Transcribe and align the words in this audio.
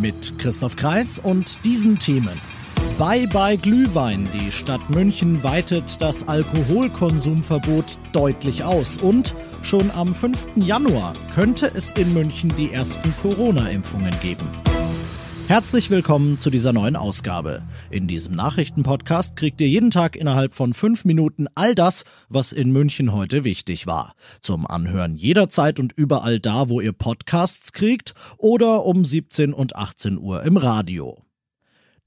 Mit 0.00 0.38
Christoph 0.38 0.76
Kreis 0.76 1.18
und 1.18 1.64
diesen 1.64 1.98
Themen. 1.98 2.40
Bye 2.98 3.26
bye 3.26 3.56
Glühwein. 3.56 4.28
Die 4.32 4.52
Stadt 4.52 4.90
München 4.90 5.42
weitet 5.42 6.00
das 6.00 6.26
Alkoholkonsumverbot 6.26 7.98
deutlich 8.12 8.64
aus. 8.64 8.96
Und 8.96 9.34
schon 9.62 9.90
am 9.90 10.14
5. 10.14 10.38
Januar 10.56 11.14
könnte 11.34 11.70
es 11.74 11.90
in 11.92 12.12
München 12.14 12.54
die 12.56 12.72
ersten 12.72 13.14
Corona-Impfungen 13.22 14.14
geben. 14.20 14.48
Herzlich 15.48 15.88
willkommen 15.88 16.38
zu 16.38 16.50
dieser 16.50 16.74
neuen 16.74 16.94
Ausgabe. 16.94 17.62
In 17.90 18.06
diesem 18.06 18.34
Nachrichtenpodcast 18.34 19.34
kriegt 19.34 19.62
ihr 19.62 19.66
jeden 19.66 19.90
Tag 19.90 20.14
innerhalb 20.14 20.52
von 20.52 20.74
fünf 20.74 21.06
Minuten 21.06 21.46
all 21.54 21.74
das, 21.74 22.04
was 22.28 22.52
in 22.52 22.70
München 22.70 23.14
heute 23.14 23.44
wichtig 23.44 23.86
war. 23.86 24.12
Zum 24.42 24.66
Anhören 24.66 25.16
jederzeit 25.16 25.80
und 25.80 25.94
überall 25.94 26.38
da, 26.38 26.68
wo 26.68 26.82
ihr 26.82 26.92
Podcasts 26.92 27.72
kriegt 27.72 28.12
oder 28.36 28.84
um 28.84 29.06
17 29.06 29.54
und 29.54 29.74
18 29.74 30.18
Uhr 30.18 30.42
im 30.42 30.58
Radio. 30.58 31.24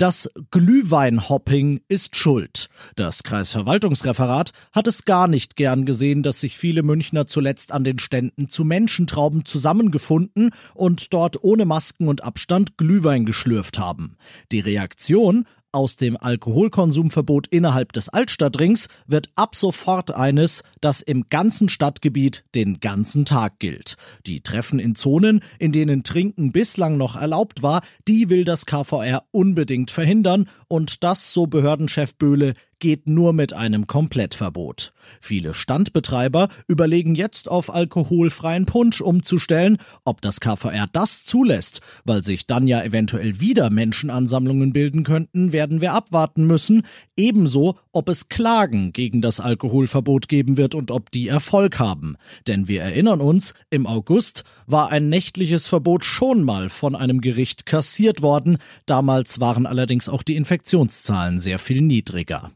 Das 0.02 0.32
Glühweinhopping 0.50 1.82
ist 1.88 2.16
schuld. 2.16 2.70
Das 2.96 3.22
Kreisverwaltungsreferat 3.22 4.50
hat 4.72 4.88
es 4.88 5.06
gar 5.06 5.28
nicht 5.28 5.56
gern 5.56 5.86
gesehen, 5.86 6.24
dass 6.24 6.40
sich 6.40 6.58
viele 6.58 6.82
Münchner 6.82 7.28
zuletzt 7.28 7.72
an 7.72 7.84
den 7.84 8.00
Ständen 8.00 8.50
zu 8.50 8.66
Menschentrauben 8.66 9.46
zusammengefunden 9.46 10.50
und 10.74 11.14
dort 11.14 11.44
ohne 11.44 11.66
Masken 11.66 12.08
und 12.08 12.24
Abstand 12.24 12.80
Glühwein 12.80 13.28
geschlürft 13.28 13.78
haben. 13.78 14.18
Die 14.52 14.60
Reaktion 14.60 15.46
aus 15.72 15.96
dem 15.96 16.18
Alkoholkonsumverbot 16.18 17.48
innerhalb 17.48 17.94
des 17.94 18.10
Altstadtrings 18.10 18.88
wird 19.08 19.30
ab 19.36 19.56
sofort 19.56 20.14
eines, 20.16 20.64
das 20.82 21.02
im 21.02 21.28
ganzen 21.28 21.70
Stadtgebiet 21.70 22.44
den 22.56 22.80
ganzen 22.80 23.26
Tag 23.26 23.60
gilt. 23.60 23.98
Die 24.26 24.42
Treffen 24.42 24.80
in 24.80 24.96
Zonen, 24.96 25.42
in 25.60 25.72
denen 25.72 26.04
Trinken 26.04 26.52
bislang 26.52 26.98
noch 26.98 27.16
erlaubt 27.16 27.64
war, 27.64 27.82
die 28.08 28.30
will 28.30 28.44
das 28.44 28.66
KVR 28.66 29.24
unbedingt 29.32 29.92
verhindern 29.92 30.50
und 30.68 31.04
das, 31.04 31.34
so 31.34 31.48
Behördenchef 31.48 32.16
Böhle, 32.16 32.54
geht 32.82 33.08
nur 33.08 33.32
mit 33.32 33.54
einem 33.54 33.88
Komplettverbot. 33.88 34.92
Viele 35.22 35.54
Standbetreiber 35.54 36.50
überlegen 36.68 37.16
jetzt 37.16 37.50
auf 37.50 37.74
alkoholfreien 37.74 38.66
Punsch 38.66 39.00
umzustellen. 39.00 39.78
Ob 40.04 40.20
das 40.22 40.42
KVR 40.42 40.88
das 40.92 41.24
zulässt, 41.24 41.80
weil 42.04 42.24
sich 42.24 42.48
dann 42.48 42.68
ja 42.68 42.84
eventuell 42.84 43.40
wieder 43.40 43.70
Menschenansammlungen 43.70 44.74
bilden 44.74 45.04
könnten, 45.04 45.54
werden 45.54 45.80
wir 45.80 45.94
abwarten 45.94 46.46
müssen. 46.46 46.82
Ebenso, 47.16 47.78
ob 47.94 48.10
es 48.10 48.28
Klagen 48.28 48.92
gegen 48.94 49.22
das 49.22 49.40
Alkoholverbot 49.40 50.28
geben 50.28 50.58
wird 50.58 50.76
und 50.76 50.92
ob 50.92 51.12
die 51.12 51.28
Erfolg 51.28 51.80
haben. 51.80 52.18
Denn 52.48 52.68
wir 52.68 52.82
erinnern 52.82 53.22
uns, 53.22 53.54
im 53.70 53.86
August 53.86 54.44
war 54.66 54.90
ein 54.90 55.08
nächtliches 55.10 55.68
Verbot 55.68 56.04
schon 56.04 56.44
mal 56.44 56.70
von 56.70 56.96
einem 56.96 57.22
Gericht 57.22 57.66
kassiert 57.66 58.22
worden. 58.22 58.58
Damals 58.88 59.40
waren 59.40 59.66
allerdings 59.66 60.10
auch 60.10 60.24
die 60.24 60.36
Infektionszahlen 60.36 61.40
sehr 61.40 61.60
viel 61.60 61.82
niedriger. 61.82 62.52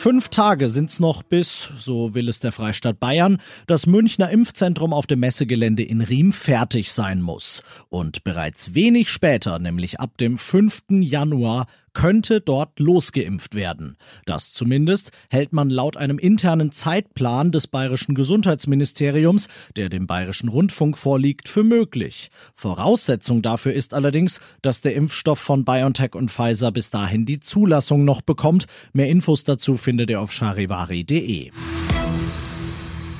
Fünf 0.00 0.30
Tage 0.30 0.70
sind's 0.70 0.98
noch 0.98 1.22
bis, 1.22 1.68
so 1.78 2.14
will 2.14 2.30
es 2.30 2.40
der 2.40 2.52
Freistaat 2.52 2.98
Bayern, 3.00 3.36
das 3.66 3.84
Münchner 3.84 4.30
Impfzentrum 4.30 4.94
auf 4.94 5.06
dem 5.06 5.20
Messegelände 5.20 5.82
in 5.82 6.00
Riem 6.00 6.32
fertig 6.32 6.90
sein 6.90 7.20
muss. 7.20 7.62
Und 7.90 8.24
bereits 8.24 8.72
wenig 8.72 9.10
später, 9.10 9.58
nämlich 9.58 10.00
ab 10.00 10.16
dem 10.16 10.38
5. 10.38 10.84
Januar, 11.00 11.66
könnte 11.92 12.40
dort 12.40 12.78
losgeimpft 12.78 13.54
werden. 13.54 13.96
Das 14.26 14.52
zumindest 14.52 15.12
hält 15.28 15.52
man 15.52 15.70
laut 15.70 15.96
einem 15.96 16.18
internen 16.18 16.72
Zeitplan 16.72 17.52
des 17.52 17.66
bayerischen 17.66 18.14
Gesundheitsministeriums, 18.14 19.48
der 19.76 19.88
dem 19.88 20.06
bayerischen 20.06 20.48
Rundfunk 20.48 20.98
vorliegt, 20.98 21.48
für 21.48 21.64
möglich. 21.64 22.30
Voraussetzung 22.54 23.42
dafür 23.42 23.72
ist 23.72 23.94
allerdings, 23.94 24.40
dass 24.62 24.80
der 24.80 24.94
Impfstoff 24.94 25.38
von 25.38 25.64
BioNTech 25.64 26.14
und 26.14 26.30
Pfizer 26.30 26.72
bis 26.72 26.90
dahin 26.90 27.24
die 27.24 27.40
Zulassung 27.40 28.04
noch 28.04 28.20
bekommt. 28.20 28.66
Mehr 28.92 29.08
Infos 29.08 29.44
dazu 29.44 29.76
findet 29.76 30.10
ihr 30.10 30.20
auf 30.20 30.32
charivari.de. 30.32 31.50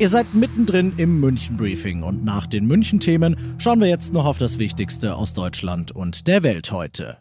Ihr 0.01 0.09
seid 0.09 0.33
mittendrin 0.33 0.95
im 0.97 1.21
München 1.21 1.59
Briefing 1.59 2.03
und 2.03 2.25
nach 2.25 2.47
den 2.47 2.65
München 2.65 3.01
Themen 3.01 3.37
schauen 3.59 3.81
wir 3.81 3.89
jetzt 3.89 4.15
noch 4.15 4.25
auf 4.25 4.39
das 4.39 4.59
Wichtigste 4.59 5.15
aus 5.15 5.35
Deutschland 5.35 5.93
und 5.93 6.27
der 6.27 6.43
Welt 6.43 6.73
heute. 6.73 7.19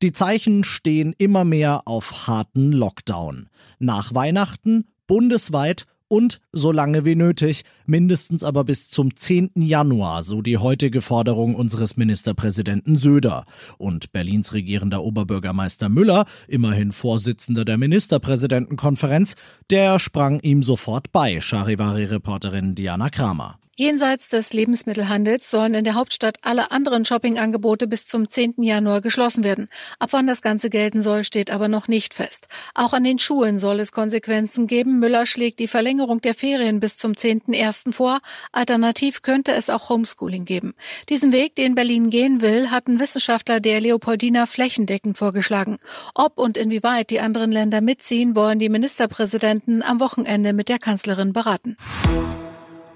Die 0.00 0.12
Zeichen 0.12 0.62
stehen 0.62 1.12
immer 1.18 1.44
mehr 1.44 1.82
auf 1.86 2.28
harten 2.28 2.70
Lockdown. 2.70 3.48
Nach 3.80 4.14
Weihnachten 4.14 4.84
bundesweit 5.08 5.86
und 6.06 6.40
so 6.52 6.70
lange 6.70 7.04
wie 7.04 7.16
nötig, 7.16 7.64
mindestens 7.84 8.44
aber 8.44 8.62
bis 8.62 8.90
zum 8.90 9.16
10. 9.16 9.50
Januar, 9.56 10.22
so 10.22 10.40
die 10.40 10.56
heutige 10.56 11.02
Forderung 11.02 11.56
unseres 11.56 11.96
Ministerpräsidenten 11.96 12.94
Söder. 12.94 13.44
Und 13.76 14.12
Berlins 14.12 14.52
regierender 14.52 15.02
Oberbürgermeister 15.02 15.88
Müller, 15.88 16.26
immerhin 16.46 16.92
Vorsitzender 16.92 17.64
der 17.64 17.76
Ministerpräsidentenkonferenz, 17.76 19.34
der 19.68 19.98
sprang 19.98 20.38
ihm 20.40 20.62
sofort 20.62 21.10
bei, 21.10 21.40
Charivari-Reporterin 21.40 22.76
Diana 22.76 23.10
Kramer. 23.10 23.58
Jenseits 23.78 24.28
des 24.28 24.52
Lebensmittelhandels 24.52 25.52
sollen 25.52 25.72
in 25.72 25.84
der 25.84 25.94
Hauptstadt 25.94 26.38
alle 26.42 26.72
anderen 26.72 27.04
Shoppingangebote 27.04 27.86
bis 27.86 28.06
zum 28.06 28.28
10. 28.28 28.54
Januar 28.56 29.00
geschlossen 29.00 29.44
werden. 29.44 29.68
Ab 30.00 30.08
wann 30.10 30.26
das 30.26 30.42
Ganze 30.42 30.68
gelten 30.68 31.00
soll, 31.00 31.22
steht 31.22 31.52
aber 31.52 31.68
noch 31.68 31.86
nicht 31.86 32.12
fest. 32.12 32.48
Auch 32.74 32.92
an 32.92 33.04
den 33.04 33.20
Schulen 33.20 33.56
soll 33.56 33.78
es 33.78 33.92
Konsequenzen 33.92 34.66
geben. 34.66 34.98
Müller 34.98 35.26
schlägt 35.26 35.60
die 35.60 35.68
Verlängerung 35.68 36.20
der 36.20 36.34
Ferien 36.34 36.80
bis 36.80 36.96
zum 36.96 37.12
10.01. 37.12 37.92
vor. 37.92 38.18
Alternativ 38.50 39.22
könnte 39.22 39.52
es 39.52 39.70
auch 39.70 39.90
Homeschooling 39.90 40.44
geben. 40.44 40.74
Diesen 41.08 41.30
Weg, 41.30 41.54
den 41.54 41.76
Berlin 41.76 42.10
gehen 42.10 42.40
will, 42.40 42.72
hatten 42.72 42.98
Wissenschaftler 42.98 43.60
der 43.60 43.80
Leopoldina 43.80 44.46
flächendeckend 44.46 45.18
vorgeschlagen. 45.18 45.78
Ob 46.16 46.36
und 46.36 46.56
inwieweit 46.56 47.10
die 47.10 47.20
anderen 47.20 47.52
Länder 47.52 47.80
mitziehen, 47.80 48.34
wollen 48.34 48.58
die 48.58 48.70
Ministerpräsidenten 48.70 49.84
am 49.84 50.00
Wochenende 50.00 50.52
mit 50.52 50.68
der 50.68 50.80
Kanzlerin 50.80 51.32
beraten. 51.32 51.76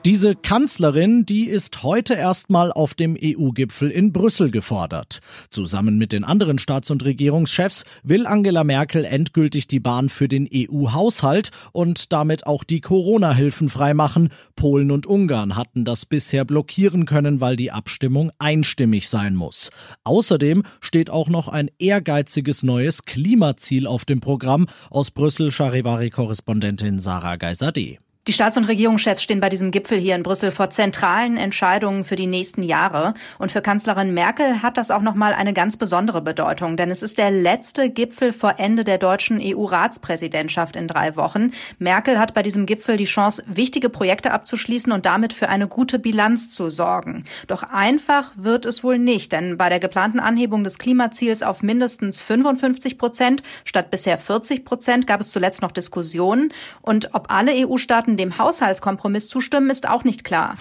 Diese 0.05 0.35
Kanzlerin, 0.35 1.27
die 1.27 1.45
ist 1.45 1.85
heute 1.85 2.15
erstmal 2.15 2.73
auf 2.73 2.95
dem 2.95 3.17
EU-Gipfel 3.17 3.89
in 3.89 4.13
Brüssel 4.13 4.51
gefordert. 4.51 5.21
Zusammen 5.49 5.97
mit 5.97 6.13
den 6.13 6.25
anderen 6.25 6.59
Staats- 6.59 6.91
und 6.91 7.05
Regierungschefs 7.05 7.85
will 8.03 8.27
Angela 8.27 8.65
Merkel 8.65 9.05
endgültig 9.05 9.69
die 9.69 9.79
Bahn 9.79 10.09
für 10.09 10.27
den 10.27 10.49
EU-Haushalt 10.53 11.53
und 11.71 12.13
damit 12.13 12.49
auch 12.49 12.65
die 12.65 12.81
Corona-Hilfen 12.81 13.69
freimachen. 13.69 14.31
Polen 14.57 14.91
und 14.91 15.07
Ungarn 15.07 15.55
hatten 15.55 15.85
das 15.85 16.05
bisher 16.05 16.45
blockieren 16.45 17.05
können, 17.05 17.41
weil 17.41 17.55
die 17.55 17.71
Abstimmung 17.71 18.33
einstimmig 18.41 19.09
sein 19.09 19.37
muss. 19.37 19.71
Außerdem 20.03 20.65
steht 20.81 21.11
auch 21.11 21.29
noch 21.29 21.47
ein 21.47 21.71
ehrgeiziges 21.79 22.65
neues 22.65 23.05
Klimaziel 23.05 23.87
auf 23.87 24.05
dem 24.05 24.19
Programm 24.19 24.67
aus 24.91 25.13
Brüssel 25.13 25.53
Charivari-Korrespondentin 25.53 26.99
Sarah 26.99 27.37
Geiser-D. 27.37 28.01
Die 28.29 28.33
Staats- 28.33 28.57
und 28.57 28.69
Regierungschefs 28.69 29.21
stehen 29.21 29.41
bei 29.41 29.49
diesem 29.49 29.73
Gipfel 29.73 29.99
hier 29.99 30.15
in 30.15 30.23
Brüssel 30.23 30.53
vor 30.53 30.71
zentralen 30.71 31.37
Entscheidungen 31.37 32.05
für 32.05 32.15
die 32.15 32.29
nächsten 32.29 32.63
Jahre. 32.63 33.15
Und 33.41 33.51
für 33.51 33.63
Kanzlerin 33.63 34.15
Merkel 34.15 34.63
hat 34.63 34.77
das 34.77 34.93
auch 34.93 35.03
nochmal 35.03 35.35
eine 35.35 35.53
ganz 35.53 35.77
besondere 35.77 36.23
Bedeutung, 36.23 36.77
denn 36.77 36.93
es 36.93 37.03
ist 37.03 37.19
der 37.19 37.33
letzte 37.33 37.91
Gipfel 37.91 38.33
vor 38.33 38.61
Ende 38.61 38.85
der 38.85 38.99
deutschen 38.99 39.41
EU-Ratspräsidentschaft 39.43 40.77
in 40.77 40.87
drei 40.87 41.17
Wochen. 41.17 41.51
Merkel 41.81 42.21
hat 42.21 42.33
bei 42.33 42.45
diesem 42.45 42.65
Gipfel 42.65 42.97
die 42.97 43.07
Chance, 43.07 43.43
wichtige 43.49 43.89
Projekte 43.89 44.31
abzuschließen 44.31 44.93
und 44.93 45.05
damit 45.05 45.33
für 45.33 45.49
eine 45.49 45.67
gute 45.67 45.99
Bilanz 45.99 46.49
zu 46.49 46.71
sorgen. 46.71 47.25
Doch 47.49 47.65
einfach 47.65 48.31
wird 48.37 48.67
es 48.67 48.85
wohl 48.85 49.01
nicht, 49.01 49.33
denn 49.33 49.59
bei 49.59 49.69
der 49.69 49.81
geplanten 49.81 50.21
Anhebung 50.21 50.63
des 50.63 50.79
Klimaziels 50.79 51.43
auf 51.43 51.65
mindestens 51.65 52.21
55 52.21 52.99
Prozent 52.99 53.43
statt 53.65 53.91
bisher 53.91 54.17
40 54.17 54.65
Prozent 54.65 55.09
gab 55.09 55.21
es 55.21 55.31
zuletzt 55.31 55.61
noch 55.61 55.73
Diskussionen. 55.73 56.53
Und 56.83 57.15
ob 57.15 57.33
alle 57.33 57.51
EU-Staaten 57.67 58.12
Staaten 58.13 58.17
dem 58.17 58.39
Haushaltskompromiss 58.39 59.29
zustimmen, 59.29 59.71
ist 59.71 59.89
auch 59.89 60.05
nicht 60.05 60.25
klar. 60.25 60.57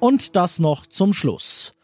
Und 0.00 0.36
das 0.36 0.58
noch 0.58 0.86
zum 0.86 1.12
Schluss. 1.12 1.74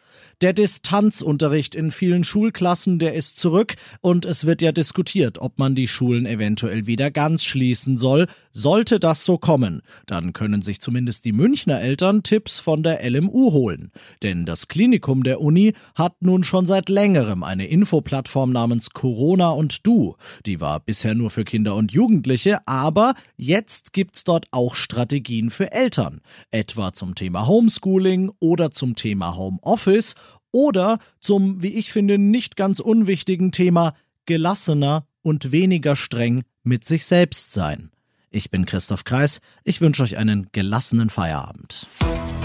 Der 0.43 0.53
Distanzunterricht 0.53 1.75
in 1.75 1.91
vielen 1.91 2.23
Schulklassen, 2.23 2.99
der 2.99 3.15
ist 3.15 3.41
zurück 3.41 3.77
und 4.03 4.27
es 4.27 4.45
wird 4.45 4.61
ja 4.61 4.71
diskutiert, 4.71 5.39
ob 5.39 5.59
man 5.59 5.75
die 5.75 5.89
Schulen 5.89 6.27
eventuell 6.27 6.87
wieder 6.87 7.11
ganz 7.11 7.43
schließen 7.43 7.97
soll. 7.97 8.27
Sollte 8.53 9.01
das 9.01 9.25
so 9.25 9.39
kommen, 9.39 9.81
dann 10.05 10.35
können 10.35 10.61
sich 10.61 10.79
zumindest 10.83 11.25
die 11.25 11.33
Münchner 11.33 11.81
Eltern 11.81 12.23
Tipps 12.23 12.61
von 12.61 12.83
der 12.83 13.03
LMU 13.09 13.53
holen. 13.53 13.93
Denn 14.23 14.45
das 14.45 14.69
Klinikum 14.69 15.23
der 15.23 15.41
Uni 15.41 15.73
hat 15.95 16.21
nun 16.21 16.45
schon 16.45 16.67
seit 16.67 16.91
längerem 16.91 17.43
eine 17.43 17.67
Infoplattform 17.67 18.53
namens 18.53 18.91
Corona 18.91 19.49
und 19.51 19.87
Du. 19.87 20.17
Die 20.45 20.61
war 20.61 20.81
bisher 20.81 21.15
nur 21.15 21.31
für 21.31 21.45
Kinder 21.45 21.75
und 21.75 21.93
Jugendliche, 21.93 22.59
aber 22.69 23.15
jetzt 23.39 23.95
gibt's 23.95 24.23
dort 24.25 24.49
auch 24.51 24.75
Strategien 24.75 25.49
für 25.49 25.73
Eltern. 25.73 26.21
Etwa 26.51 26.93
zum 26.93 27.15
Thema 27.15 27.47
Homeschooling 27.47 28.33
oder 28.39 28.71
zum 28.71 28.97
Thema 28.97 29.37
Homeoffice 29.37 30.15
oder 30.57 31.01
zum, 31.21 31.63
wie 31.63 31.75
ich 31.75 31.93
finde, 31.93 32.17
nicht 32.17 32.57
ganz 32.57 32.81
unwichtigen 32.81 33.53
Thema 33.53 33.93
gelassener 34.25 35.07
und 35.21 35.53
weniger 35.53 35.97
streng 35.97 36.45
mit 36.65 36.83
sich 36.83 37.05
selbst 37.05 37.53
sein. 37.53 37.91
Ich 38.31 38.51
bin 38.51 38.65
Christoph 38.65 39.05
Kreis, 39.05 39.41
ich 39.65 39.83
wünsche 39.83 40.03
euch 40.03 40.17
einen 40.17 40.49
gelassenen 40.53 41.11
Feierabend. 41.11 41.87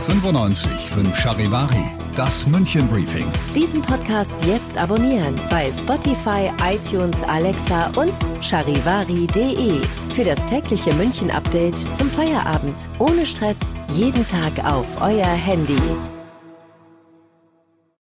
95 0.08 0.72
5 0.72 1.18
Charivari, 1.18 1.86
das 2.18 2.46
München 2.48 2.86
Briefing. 2.90 3.32
Diesen 3.56 3.82
Podcast 3.82 4.34
jetzt 4.46 4.78
abonnieren 4.78 5.36
bei 5.50 5.72
Spotify, 5.72 6.52
iTunes, 6.70 7.24
Alexa 7.24 7.92
und 7.92 8.14
charivari.de. 8.44 9.80
Für 10.10 10.24
das 10.26 10.46
tägliche 10.48 10.94
München 10.96 11.32
Update 11.32 11.78
zum 11.96 12.10
Feierabend. 12.10 12.76
Ohne 13.00 13.26
Stress, 13.26 13.60
jeden 13.94 14.28
Tag 14.28 14.66
auf 14.66 15.02
euer 15.02 15.28
Handy. 15.28 15.80